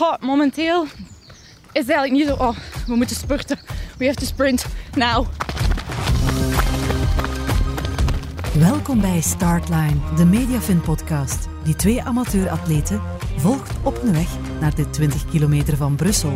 Oh, 0.00 0.14
momenteel 0.20 0.82
is 1.72 1.80
het 1.80 1.90
eigenlijk 1.90 2.12
niet 2.12 2.26
zo... 2.26 2.44
Oh, 2.44 2.56
we 2.86 2.96
moeten 2.96 3.16
spurten. 3.16 3.58
We 3.98 4.04
have 4.04 4.18
to 4.18 4.24
sprint 4.24 4.66
now. 4.94 5.26
Welkom 8.58 9.00
bij 9.00 9.20
Startline, 9.20 9.96
de 10.16 10.24
Mediafin-podcast 10.24 11.48
die 11.64 11.76
twee 11.76 12.02
amateuratleten 12.02 13.02
volgt 13.36 13.72
op 13.82 14.02
hun 14.02 14.12
weg 14.12 14.28
naar 14.60 14.74
de 14.74 14.90
20 14.90 15.24
kilometer 15.30 15.76
van 15.76 15.96
Brussel. 15.96 16.32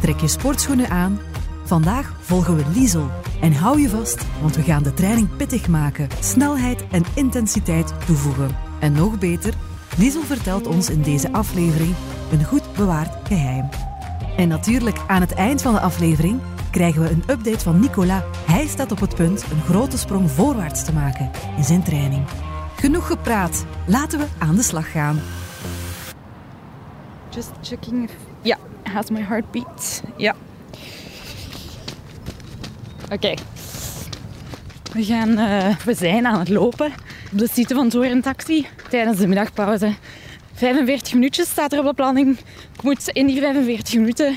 Trek 0.00 0.20
je 0.20 0.28
sportschoenen 0.28 0.88
aan. 0.88 1.20
Vandaag 1.64 2.16
volgen 2.20 2.56
we 2.56 2.64
Liesel. 2.74 3.10
En 3.40 3.52
hou 3.52 3.80
je 3.80 3.88
vast, 3.88 4.24
want 4.40 4.56
we 4.56 4.62
gaan 4.62 4.82
de 4.82 4.94
training 4.94 5.36
pittig 5.36 5.68
maken, 5.68 6.08
snelheid 6.20 6.84
en 6.90 7.04
intensiteit 7.14 7.92
toevoegen. 8.06 8.56
En 8.80 8.92
nog 8.92 9.18
beter, 9.18 9.54
Liesel 9.98 10.22
vertelt 10.22 10.66
ons 10.66 10.90
in 10.90 11.02
deze 11.02 11.32
aflevering 11.32 11.94
een 12.32 12.44
goed 12.44 12.72
bewaard 12.72 13.26
geheim. 13.26 13.68
En 14.36 14.48
natuurlijk, 14.48 14.98
aan 15.06 15.20
het 15.20 15.34
eind 15.34 15.62
van 15.62 15.72
de 15.72 15.80
aflevering 15.80 16.40
krijgen 16.70 17.02
we 17.02 17.10
een 17.10 17.24
update 17.30 17.58
van 17.58 17.80
Nicolas. 17.80 18.22
Hij 18.46 18.66
staat 18.66 18.92
op 18.92 19.00
het 19.00 19.14
punt 19.14 19.44
een 19.50 19.60
grote 19.60 19.98
sprong 19.98 20.30
voorwaarts 20.30 20.84
te 20.84 20.92
maken 20.92 21.30
in 21.56 21.64
zijn 21.64 21.82
training. 21.82 22.24
Genoeg 22.76 23.06
gepraat, 23.06 23.64
laten 23.86 24.18
we 24.18 24.26
aan 24.38 24.54
de 24.54 24.62
slag 24.62 24.90
gaan. 24.90 25.20
Just 27.28 27.50
checking 27.62 28.04
if... 28.04 28.12
Ja, 28.42 28.56
has 28.82 29.10
my 29.10 29.20
heartbeat. 29.20 30.02
Ja. 30.16 30.34
Oké. 33.12 33.34
We, 34.92 35.04
gaan, 35.04 35.38
eh, 35.38 35.76
we 35.76 35.94
zijn 35.94 36.26
aan 36.26 36.38
het 36.38 36.48
lopen 36.48 36.92
op 37.34 37.40
de 37.40 37.48
site 37.52 37.74
van 37.74 37.88
Tour 37.88 38.10
en 38.10 38.20
Taxi 38.20 38.66
tijdens 38.90 39.18
de 39.18 39.26
middagpauze. 39.26 39.94
45 40.54 41.14
minuutjes 41.14 41.48
staat 41.48 41.72
er 41.72 41.78
op 41.78 41.84
de 41.84 41.94
planning. 41.94 42.38
Ik 42.72 42.82
moet 42.82 43.08
in 43.08 43.26
die 43.26 43.40
45 43.40 43.94
minuten 43.94 44.36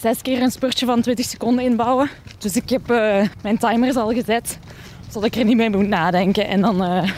zes 0.00 0.22
keer 0.22 0.42
een 0.42 0.50
spurtje 0.50 0.86
van 0.86 1.00
20 1.00 1.26
seconden 1.26 1.64
inbouwen. 1.64 2.10
Dus 2.38 2.56
ik 2.56 2.70
heb 2.70 2.90
eh, 2.90 3.28
mijn 3.42 3.58
timers 3.58 3.96
al 3.96 4.12
gezet, 4.12 4.58
zodat 5.08 5.24
ik 5.24 5.36
er 5.36 5.44
niet 5.44 5.56
mee 5.56 5.70
moet 5.70 5.88
nadenken. 5.88 6.48
En 6.48 6.60
dan 6.60 6.82
eh, 6.82 7.10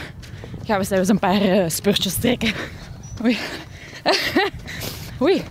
gaan 0.65 0.79
we 0.79 0.85
zelfs 0.85 1.09
een 1.09 1.19
paar 1.19 1.45
uh, 1.45 1.69
spurtjes 1.69 2.15
trekken. 2.15 2.53
Oei. 3.23 3.37
Oei. 5.21 5.41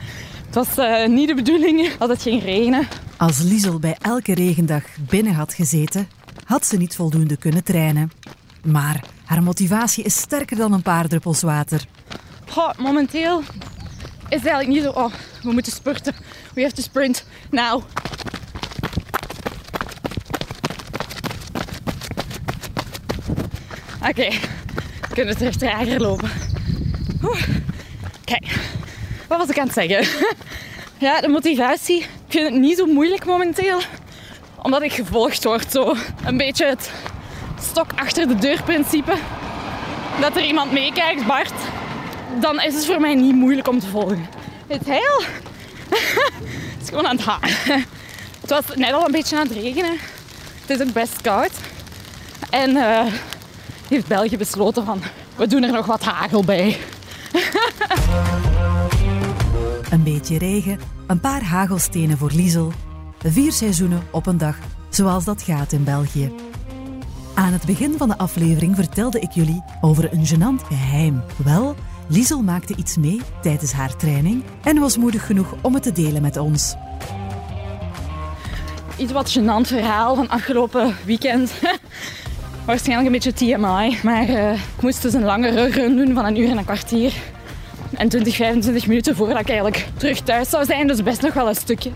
Het 0.46 0.54
was 0.54 1.08
niet 1.08 1.28
de 1.28 1.34
bedoeling 1.34 1.92
dat 1.98 2.08
het 2.08 2.22
ging 2.22 2.42
regenen. 2.42 2.88
Als 3.16 3.42
Liesel 3.42 3.78
bij 3.78 3.96
elke 4.00 4.34
regendag 4.34 4.82
binnen 5.08 5.34
had 5.34 5.54
gezeten, 5.54 6.08
had 6.44 6.66
ze 6.66 6.76
niet 6.76 6.96
voldoende 6.96 7.36
kunnen 7.36 7.64
trainen. 7.64 8.10
Maar 8.62 9.04
haar 9.32 9.42
motivatie 9.42 10.04
is 10.04 10.16
sterker 10.16 10.56
dan 10.56 10.72
een 10.72 10.82
paar 10.82 11.08
druppels 11.08 11.42
water. 11.42 11.84
Oh, 12.56 12.70
momenteel 12.78 13.40
is 14.28 14.38
het 14.38 14.46
eigenlijk 14.46 14.68
niet 14.68 14.82
zo... 14.82 14.90
Oh, 14.90 15.12
we 15.42 15.52
moeten 15.52 15.72
spurten. 15.72 16.14
We 16.54 16.62
have 16.62 16.74
to 16.74 16.82
sprint 16.82 17.24
now. 17.50 17.82
Oké, 24.00 24.08
okay. 24.08 24.30
we 25.08 25.14
kunnen 25.14 25.36
terug 25.36 25.56
trager 25.56 26.00
lopen. 26.00 26.30
Kijk, 28.24 28.58
wat 29.28 29.38
was 29.38 29.48
ik 29.48 29.58
aan 29.58 29.66
het 29.66 29.74
zeggen? 29.74 30.28
ja, 31.06 31.20
de 31.20 31.28
motivatie. 31.28 31.98
Ik 32.00 32.08
vind 32.28 32.50
het 32.50 32.60
niet 32.60 32.78
zo 32.78 32.86
moeilijk 32.86 33.24
momenteel. 33.24 33.80
Omdat 34.62 34.82
ik 34.82 34.92
gevolgd 34.92 35.44
word. 35.44 35.72
Zo 35.72 35.94
een 36.24 36.36
beetje 36.36 36.66
het 36.66 36.90
stok 37.62 37.86
achter 37.94 38.28
de 38.28 38.34
deur 38.34 38.62
principe. 38.62 39.14
Dat 40.20 40.36
er 40.36 40.44
iemand 40.44 40.72
meekijkt, 40.72 41.26
Bart. 41.26 41.52
Dan 42.40 42.60
is 42.60 42.74
het 42.74 42.86
voor 42.86 43.00
mij 43.00 43.14
niet 43.14 43.34
moeilijk 43.34 43.68
om 43.68 43.80
te 43.80 43.86
volgen. 43.86 44.26
Het 44.66 44.84
heel. 44.84 45.22
het 46.72 46.82
is 46.82 46.88
gewoon 46.88 47.06
aan 47.06 47.16
het 47.16 47.24
halen. 47.24 47.84
Het 48.40 48.50
was 48.50 48.64
net 48.74 48.92
al 48.92 49.04
een 49.04 49.12
beetje 49.12 49.36
aan 49.36 49.48
het 49.48 49.56
regenen. 49.56 49.96
Het 50.66 50.80
is 50.80 50.86
ook 50.86 50.92
best 50.92 51.20
koud. 51.20 51.52
En 52.50 52.70
uh, 52.70 53.00
heeft 53.88 54.06
België 54.06 54.36
besloten 54.36 54.84
van, 54.84 55.02
we 55.36 55.46
doen 55.46 55.62
er 55.62 55.72
nog 55.72 55.86
wat 55.86 56.04
hagel 56.04 56.44
bij. 56.44 56.78
een 59.90 60.02
beetje 60.02 60.38
regen, 60.38 60.80
een 61.06 61.20
paar 61.20 61.42
hagelstenen 61.42 62.18
voor 62.18 62.30
Liesel. 62.32 62.72
Vier 63.24 63.52
seizoenen 63.52 64.02
op 64.10 64.26
een 64.26 64.38
dag, 64.38 64.56
zoals 64.88 65.24
dat 65.24 65.42
gaat 65.42 65.72
in 65.72 65.84
België. 65.84 66.51
Aan 67.34 67.52
het 67.52 67.66
begin 67.66 67.94
van 67.96 68.08
de 68.08 68.18
aflevering 68.18 68.76
vertelde 68.76 69.20
ik 69.20 69.30
jullie 69.30 69.62
over 69.80 70.12
een 70.12 70.26
gênant 70.26 70.66
geheim. 70.66 71.22
Wel, 71.44 71.74
Liesel 72.08 72.42
maakte 72.42 72.74
iets 72.76 72.96
mee 72.96 73.20
tijdens 73.42 73.72
haar 73.72 73.96
training 73.96 74.42
en 74.62 74.78
was 74.78 74.96
moedig 74.96 75.26
genoeg 75.26 75.54
om 75.62 75.74
het 75.74 75.82
te 75.82 75.92
delen 75.92 76.22
met 76.22 76.36
ons. 76.36 76.74
Iets 78.96 79.12
wat 79.12 79.38
gênant 79.38 79.66
verhaal 79.66 80.14
van 80.14 80.28
afgelopen 80.28 80.96
weekend. 81.04 81.52
Waarschijnlijk 82.66 83.06
een 83.06 83.12
beetje 83.12 83.32
TMI, 83.32 83.98
maar 84.02 84.28
uh, 84.28 84.52
ik 84.52 84.82
moest 84.82 85.02
dus 85.02 85.12
een 85.12 85.24
langere 85.24 85.66
run 85.66 85.96
doen 85.96 86.14
van 86.14 86.24
een 86.24 86.38
uur 86.38 86.50
en 86.50 86.58
een 86.58 86.64
kwartier. 86.64 87.12
En 87.92 88.08
20, 88.08 88.36
25 88.36 88.86
minuten 88.86 89.16
voordat 89.16 89.40
ik 89.40 89.48
eigenlijk 89.48 89.88
terug 89.96 90.20
thuis 90.20 90.50
zou 90.50 90.64
zijn, 90.64 90.86
dus 90.86 91.02
best 91.02 91.22
nog 91.22 91.34
wel 91.34 91.48
een 91.48 91.54
stukje. 91.54 91.90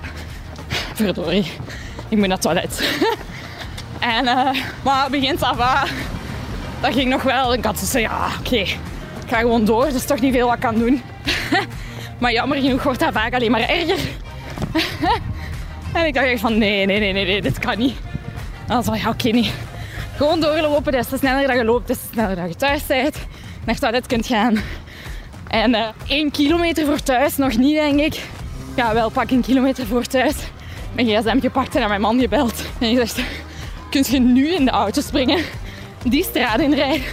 Verdorie, 0.94 1.46
ik 2.08 2.18
moet 2.18 2.26
naar 2.26 2.30
het 2.30 2.40
toilet. 2.40 2.80
en, 3.98 4.24
uh, 4.24 4.50
maar 4.82 5.10
begint 5.10 5.42
af, 5.42 5.56
dat 6.80 6.92
ging 6.92 7.10
nog 7.10 7.22
wel. 7.22 7.54
Ik 7.54 7.64
had 7.64 7.78
zo 7.78 7.98
ja, 7.98 8.28
oké, 8.40 8.56
ik 8.56 8.78
ga 9.26 9.38
gewoon 9.38 9.64
door. 9.64 9.86
Er 9.86 9.94
is 9.94 10.04
toch 10.04 10.20
niet 10.20 10.34
veel 10.34 10.46
wat 10.46 10.54
ik 10.54 10.60
kan 10.60 10.78
doen. 10.78 11.02
maar 12.20 12.32
jammer 12.32 12.58
genoeg 12.58 12.82
wordt 12.82 13.00
dat 13.00 13.12
vaak 13.12 13.34
alleen 13.34 13.50
maar 13.50 13.68
erger. 13.68 13.98
en 15.92 16.06
ik 16.06 16.14
dacht 16.14 16.26
echt 16.26 16.40
van 16.40 16.58
nee, 16.58 16.86
nee, 16.86 16.98
nee, 16.98 17.12
nee, 17.12 17.24
nee 17.24 17.42
dit 17.42 17.58
kan 17.58 17.78
niet. 17.78 17.96
En 18.66 18.74
dan 18.74 18.82
was 18.84 19.00
ja, 19.00 19.08
oké, 19.08 19.28
niet. 19.28 19.52
Gewoon 20.16 20.40
doorlopen, 20.40 20.92
des 20.92 21.06
te 21.06 21.16
sneller 21.16 21.46
dat 21.46 21.56
je 21.56 21.64
loopt, 21.64 21.86
des 21.86 21.98
te 21.98 22.06
sneller 22.12 22.36
dat 22.36 22.48
je 22.48 22.54
thuis 22.54 22.86
bent. 22.86 23.16
Naar 23.64 23.74
het 23.74 23.80
toilet 23.80 24.06
kunt 24.06 24.26
gaan. 24.26 24.56
En 25.48 25.70
uh, 25.70 25.86
één 26.06 26.30
kilometer 26.30 26.86
voor 26.86 27.02
thuis, 27.02 27.36
nog 27.36 27.56
niet 27.56 27.74
denk 27.74 28.00
ik. 28.00 28.20
Ja, 28.76 28.94
wel 28.94 29.10
pak 29.10 29.30
een 29.30 29.42
kilometer 29.42 29.86
voor 29.86 30.04
thuis. 30.04 30.34
Mijn 30.92 31.06
gsm 31.06 31.40
gepakt 31.40 31.74
en 31.74 31.80
naar 31.80 31.88
mijn 31.88 32.00
man 32.00 32.20
gebeld. 32.20 32.62
En 32.78 32.90
je 32.90 32.96
zegt, 32.96 33.20
kunt 33.96 34.08
je 34.08 34.20
nu 34.20 34.54
in 34.54 34.64
de 34.64 34.70
auto 34.70 35.00
springen, 35.00 35.44
die 36.02 36.24
straat 36.24 36.60
inrijden 36.60 37.06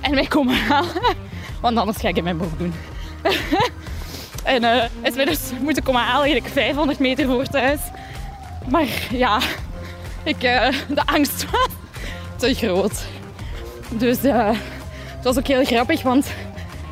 en 0.00 0.14
mij 0.14 0.26
komen 0.26 0.54
halen? 0.54 1.16
Want 1.60 1.76
anders 1.76 1.98
ga 1.98 2.08
ik 2.08 2.22
mijn 2.22 2.36
broek 2.36 2.58
doen. 2.58 2.74
en 4.44 4.62
uh, 4.62 4.84
is 5.02 5.14
mij 5.14 5.24
dus 5.24 5.40
moeten 5.60 5.82
komen 5.82 6.00
halen, 6.00 6.36
ik 6.36 6.44
500 6.52 6.98
meter 6.98 7.26
voor 7.26 7.46
thuis. 7.46 7.80
Maar 8.68 8.86
ja, 9.10 9.40
ik, 10.22 10.42
uh, 10.42 10.68
de 10.88 11.06
angst 11.06 11.50
was 11.50 11.68
te 12.36 12.54
groot. 12.54 13.04
Dus 13.88 14.24
uh, 14.24 14.48
het 15.04 15.24
was 15.24 15.38
ook 15.38 15.46
heel 15.46 15.64
grappig, 15.64 16.02
want 16.02 16.26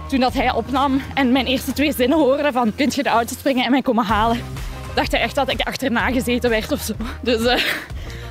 toen 0.09 0.21
dat 0.21 0.35
hij 0.35 0.53
opnam 0.53 1.03
en 1.15 1.33
mijn 1.33 1.47
eerste 1.47 1.73
twee 1.73 1.93
zinnen 1.93 2.19
hoorde 2.19 2.53
van 2.53 2.75
kunt 2.75 2.95
je 2.95 3.03
de 3.03 3.09
auto 3.09 3.35
springen 3.39 3.65
en 3.65 3.71
mij 3.71 3.83
komen 3.83 4.05
halen, 4.05 4.41
dacht 4.95 5.13
hij 5.13 5.21
echt 5.21 5.35
dat 5.35 5.51
ik 5.51 5.61
achterna 5.61 6.11
gezeten 6.11 6.51
werd 6.51 6.73
of 6.73 6.81
zo. 6.81 6.95
Dus 7.23 7.41
uh, 7.41 7.63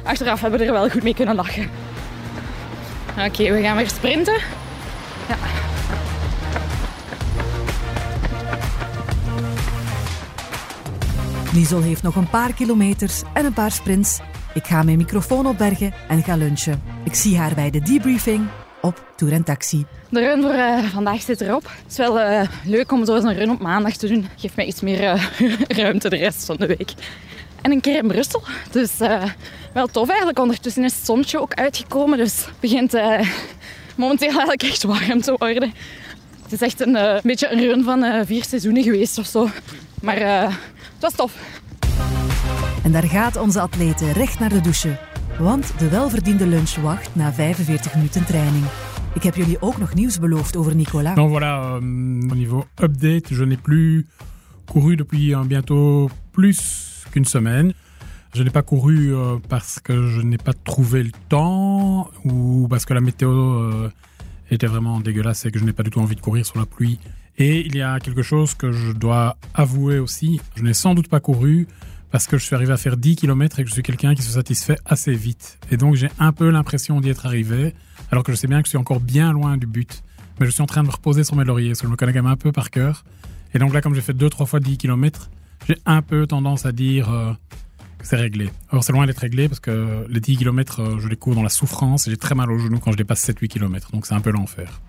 achteraf 0.08 0.42
hebben 0.42 0.60
we 0.60 0.66
er 0.66 0.72
wel 0.72 0.90
goed 0.90 1.04
mee 1.04 1.14
kunnen 1.14 1.36
lachen. 1.36 1.70
Oké, 3.10 3.26
okay, 3.26 3.54
we 3.54 3.62
gaan 3.62 3.78
weer 3.78 3.90
sprinten. 3.90 4.38
Ja. 5.28 5.36
Liesel 11.54 11.82
heeft 11.82 12.04
nog 12.04 12.16
een 12.16 12.30
paar 12.30 12.54
kilometers 12.54 13.22
en 13.34 13.46
een 13.46 13.54
paar 13.54 13.72
sprints. 13.72 14.20
Ik 14.54 14.66
ga 14.66 14.84
mijn 14.84 14.98
microfoon 14.98 15.46
opbergen 15.46 15.94
en 16.08 16.24
ga 16.24 16.36
lunchen. 16.36 16.82
Ik 17.04 17.16
zie 17.16 17.38
haar 17.38 17.54
bij 17.56 17.70
de 17.70 17.82
debriefing 17.82 18.48
op 18.82 19.14
Tour 19.16 19.34
en 19.34 19.44
Taxi. 19.44 19.86
De 20.10 20.20
run 20.20 20.42
voor 20.42 20.54
uh, 20.54 20.80
vandaag 20.84 21.22
zit 21.22 21.42
erop. 21.42 21.64
Het 21.64 21.92
is 21.92 21.98
wel 21.98 22.20
uh, 22.20 22.42
leuk 22.64 22.92
om 22.92 23.06
zo 23.06 23.16
eens 23.16 23.24
een 23.24 23.34
run 23.34 23.50
op 23.50 23.60
maandag 23.60 23.96
te 23.96 24.08
doen. 24.08 24.28
Geeft 24.36 24.56
mij 24.56 24.66
iets 24.66 24.82
meer 24.82 25.02
uh, 25.02 25.24
ruimte 25.84 26.10
de 26.10 26.16
rest 26.16 26.46
van 26.46 26.56
de 26.56 26.66
week. 26.66 26.94
En 27.62 27.72
een 27.72 27.82
keer 27.82 27.98
in 27.98 28.08
Brussel. 28.08 28.44
Dus 28.72 28.92
wel 29.74 29.88
tof 29.88 30.08
eigenlijk. 30.08 30.40
Ondertussen 30.40 30.84
is 30.84 30.96
het 30.96 31.06
zonnetje 31.06 31.40
ook 31.42 31.54
uitgekomen. 31.54 32.18
Dus 32.18 32.46
het 32.46 32.60
begint 32.60 32.92
momenteel 33.96 34.30
eigenlijk 34.30 34.64
echt 34.64 34.84
warm 34.84 35.22
te 35.22 35.36
worden. 35.38 35.74
Het 36.44 36.52
is 36.52 36.62
echt 36.62 36.82
een 36.82 37.20
beetje 37.24 37.52
een 37.52 37.60
run 37.60 37.84
van 37.84 38.26
vier 38.26 38.44
seizoenen 38.44 38.84
geweest 38.84 39.18
of 39.18 39.26
zo. 39.26 39.50
Maar 40.02 40.20
het 40.20 41.00
was 41.00 41.14
tof. 41.14 41.34
En 42.84 42.92
daar 42.92 43.04
gaat 43.04 43.36
onze 43.36 43.60
atlete 43.60 44.12
recht 44.12 44.40
naar 44.40 44.50
de 44.50 44.62
douche. 44.62 44.98
Want 45.40 45.74
de 45.78 45.90
welverdiende 45.90 46.48
lunch 46.48 46.76
wacht 46.76 47.10
na 47.14 47.34
45 47.34 47.96
minuten 47.96 48.26
training. 48.26 48.66
Ik 49.14 49.24
heb 49.24 49.36
jullie 49.36 49.62
ook 49.62 49.78
nog 49.78 49.94
nieuws 49.94 50.20
beloofd 50.20 50.56
over 50.56 50.76
Nicolas. 50.76 51.16
Donc 51.16 51.30
voilà, 51.30 51.42
euh, 51.42 52.30
au 52.30 52.36
niveau 52.36 52.64
update, 52.82 53.36
je 53.36 53.46
n'ai 53.46 53.58
plus 53.58 54.06
couru 54.66 54.96
depuis 54.96 55.36
bientôt 55.48 56.10
plus 56.32 56.86
qu'une 57.18 57.26
semaine. 57.26 57.74
Je 58.36 58.44
n'ai 58.44 58.52
pas 58.52 58.62
couru 58.62 59.16
euh, 59.16 59.38
parce 59.50 59.80
que 59.80 60.08
je 60.08 60.22
n'ai 60.22 60.38
pas 60.38 60.54
trouvé 60.54 61.02
le 61.02 61.12
temps 61.30 62.12
ou 62.24 62.68
parce 62.70 62.86
que 62.86 62.94
la 62.94 63.02
météo 63.02 63.90
était 64.52 64.68
vraiment 64.68 65.00
dégueulasse 65.00 65.48
et 65.48 65.52
que 65.52 65.58
je 65.58 65.66
n'ai 65.66 65.74
pas 65.74 65.82
du 65.82 65.90
tout 65.90 66.00
envie 66.00 66.16
de 66.16 66.22
courir 66.22 66.46
sur 66.46 66.60
la 66.60 66.68
pluie 66.68 67.00
Et 67.40 67.66
il 67.66 67.76
y 67.76 67.82
a 67.82 68.00
quelque 68.00 68.22
chose 68.22 68.54
que 68.54 68.72
je 68.72 68.92
dois 68.92 69.36
avouer 69.56 69.98
aussi, 69.98 70.40
je 70.56 70.62
n'ai 70.62 70.76
sans 70.76 70.94
doute 70.94 71.08
pas 71.08 71.20
couru 71.20 71.68
parce 72.12 72.28
que 72.28 72.38
je 72.38 72.46
suis 72.46 72.56
arrivé 72.56 72.72
à 72.72 72.78
faire 72.78 72.98
10 72.98 73.16
km 73.16 73.60
et 73.60 73.64
que 73.64 73.70
je 73.70 73.74
suis 73.74 73.84
quelqu'un 73.84 74.14
qui 74.14 74.22
se 74.22 74.32
satisfait 74.32 74.78
assez 74.86 75.14
vite. 75.14 75.58
Et 75.72 75.78
donc 75.78 75.96
j'ai 75.96 76.10
un 76.20 76.34
peu 76.34 76.52
l'impression 76.52 77.02
d'y 77.02 77.10
être 77.10 77.26
arrivé, 77.26 77.74
alors 78.12 78.24
que 78.24 78.32
je 78.32 78.38
sais 78.38 78.48
bien 78.48 78.62
que 78.62 78.68
je 78.68 78.70
suis 78.70 78.78
encore 78.78 79.00
bien 79.00 79.34
loin 79.34 79.58
du 79.58 79.66
but. 79.66 80.04
Mais 80.40 80.46
je 80.46 80.52
suis 80.52 80.62
en 80.62 80.68
train 80.68 80.84
de 80.84 80.88
me 80.88 80.92
reposer 80.92 81.24
sur 81.24 81.36
mes 81.36 81.44
lauriers, 81.44 81.70
parce 81.70 81.82
que 81.82 81.88
je 81.88 81.92
me 81.92 81.98
connais 81.98 82.14
quand 82.14 82.22
même 82.22 82.32
un 82.32 82.38
peu 82.38 82.52
par 82.52 82.70
cœur. 82.70 83.04
Et 83.56 83.60
donc 83.60 83.74
là, 83.74 83.82
comme 83.82 83.96
j'ai 83.96 84.02
fait 84.02 84.14
2-3 84.14 84.46
fois 84.46 84.60
10 84.60 84.78
km, 84.78 85.32
j'ai 85.68 85.78
un 85.86 86.02
peu 86.02 86.26
tendance 86.28 86.66
à 86.66 86.72
dire 86.72 87.12
euh, 87.12 87.34
que 87.98 88.08
c'est 88.08 88.16
réglé. 88.16 88.50
Alors 88.70 88.84
c'est 88.84 88.94
loin 88.94 89.06
d'être 89.06 89.20
réglé, 89.20 89.50
parce 89.50 89.60
que 89.60 90.06
les 90.10 90.22
10 90.22 90.38
km, 90.38 90.80
euh, 90.80 91.00
je 91.00 91.08
les 91.10 91.18
cours 91.18 91.36
dans 91.36 91.44
la 91.44 91.50
souffrance 91.50 92.08
et 92.08 92.12
j'ai 92.12 92.18
très 92.18 92.36
mal 92.36 92.50
aux 92.50 92.58
genoux 92.58 92.80
quand 92.80 92.92
je 92.92 92.98
dépasse 92.98 93.28
7-8 93.30 93.48
km. 93.48 93.92
Donc 93.92 94.06
c'est 94.06 94.14
un 94.14 94.22
peu 94.22 94.32
l'enfer. 94.32 94.80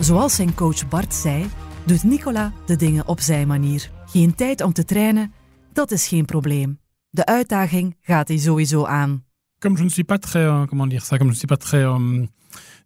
Zoals 0.00 0.36
zijn 0.36 0.54
coach 0.54 0.88
Bart 0.88 1.14
zei, 1.14 1.46
doet 1.86 2.04
Nicolas 2.04 2.50
de 2.66 2.76
dingen 2.76 3.08
op 3.08 3.20
zijn 3.20 3.48
manier. 3.48 3.90
Geen 4.06 4.34
tijd 4.34 4.62
om 4.62 4.72
te 4.72 4.84
trainen, 4.84 5.32
dat 5.72 5.90
is 5.90 6.08
geen 6.08 6.24
probleem. 6.24 6.78
De 7.10 7.24
uitdaging 7.24 7.96
gaat 8.02 8.28
hij 8.28 8.36
sowieso 8.36 8.84
aan. 8.84 9.24
Comme 9.58 9.76
je 9.76 9.84
ne 9.84 9.90
suis 9.90 10.04
pas 10.04 10.18
très, 10.20 10.44
euh, 10.44 10.66
comment 10.66 10.90
dire 10.90 11.04
ça, 11.04 11.16
comme 11.16 11.32
je 11.32 11.32
ne 11.32 11.46
suis 11.46 11.46
pas 11.46 11.56
très 11.56 11.82
euh, 11.82 12.26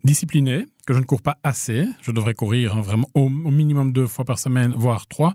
discipliné, 0.05 0.67
que 0.87 0.94
je 0.94 0.99
ne 0.99 1.05
cours 1.05 1.23
pas 1.23 1.37
assez, 1.43 1.87
je 2.02 2.12
devrais 2.12 2.35
courir 2.35 2.76
hein, 2.76 2.81
vraiment 2.81 3.08
au, 3.14 3.29
minimum 3.29 3.93
deux 3.93 4.06
fois 4.06 4.25
par 4.25 4.38
semaine, 4.38 4.73
voire 4.76 5.06
trois. 5.06 5.35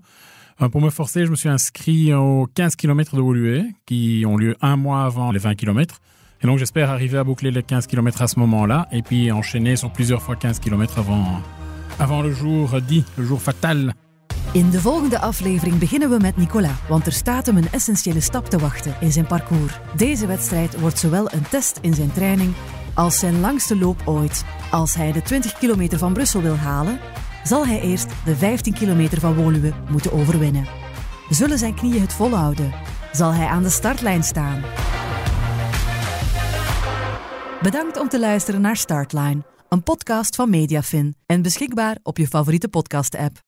Euh, 0.60 0.68
pour 0.68 0.80
me 0.80 0.90
forcer, 0.90 1.26
je 1.26 1.30
me 1.30 1.36
suis 1.36 1.48
inscrit 1.48 2.12
aux 2.14 2.46
15 2.54 2.76
km 2.76 3.16
de 3.16 3.20
Woluwe, 3.20 3.64
qui 3.86 4.24
ont 4.26 4.36
lieu 4.36 4.56
un 4.60 4.76
mois 4.76 5.04
avant 5.04 5.30
les 5.30 5.38
20 5.38 5.54
km. 5.54 6.00
Et 6.42 6.46
donc 6.46 6.58
j'espère 6.58 6.90
arriver 6.90 7.18
à 7.18 7.24
boucler 7.24 7.50
les 7.50 7.62
15 7.62 7.86
km 7.86 8.22
à 8.22 8.28
ce 8.28 8.38
moment-là, 8.38 8.88
et 8.92 9.02
puis 9.02 9.30
enchaîner 9.32 9.76
sur 9.76 9.92
plusieurs 9.92 10.22
fois 10.22 10.36
15 10.36 10.58
km 10.60 10.98
avant, 10.98 11.40
avant 11.98 12.22
le 12.22 12.32
jour 12.32 12.80
dit, 12.80 13.04
le 13.16 13.24
jour 13.24 13.40
fatal. 13.40 13.94
In 14.52 14.70
de 14.70 14.78
volgende 14.78 15.18
aflevering 15.18 15.78
beginnen 15.78 16.10
we 16.10 16.18
met 16.20 16.36
Nicolas, 16.36 16.78
want 16.88 17.06
er 17.06 17.12
staat 17.12 17.46
hem 17.46 17.56
een 17.56 17.68
essentiële 17.72 18.20
stap 18.20 18.46
te 18.46 18.58
wachten 18.58 18.94
in 19.00 19.12
zijn 19.12 19.26
parcours. 19.26 19.78
Deze 19.96 20.26
wedstrijd 20.26 20.80
wordt 20.80 20.98
zowel 20.98 21.32
een 21.32 21.48
test 21.50 21.78
in 21.82 21.94
zijn 21.94 22.12
training 22.12 22.52
als 22.96 23.18
zijn 23.18 23.40
langste 23.40 23.78
loop 23.78 24.02
ooit. 24.04 24.44
Als 24.70 24.94
hij 24.94 25.12
de 25.12 25.22
20 25.22 25.52
kilometer 25.52 25.98
van 25.98 26.12
Brussel 26.12 26.42
wil 26.42 26.56
halen, 26.56 27.00
zal 27.44 27.66
hij 27.66 27.80
eerst 27.80 28.08
de 28.24 28.36
15 28.36 28.72
kilometer 28.72 29.20
van 29.20 29.34
Woluwe 29.34 29.72
moeten 29.90 30.12
overwinnen. 30.12 30.66
Zullen 31.28 31.58
zijn 31.58 31.74
knieën 31.74 32.00
het 32.00 32.12
volhouden? 32.12 32.72
Zal 33.12 33.32
hij 33.32 33.46
aan 33.46 33.62
de 33.62 33.70
startlijn 33.70 34.24
staan? 34.24 34.62
Bedankt 37.62 37.98
om 37.98 38.08
te 38.08 38.18
luisteren 38.18 38.60
naar 38.60 38.76
Startline, 38.76 39.44
een 39.68 39.82
podcast 39.82 40.36
van 40.36 40.50
Mediafin 40.50 41.16
en 41.26 41.42
beschikbaar 41.42 41.98
op 42.02 42.18
je 42.18 42.26
favoriete 42.26 42.68
podcast-app. 42.68 43.44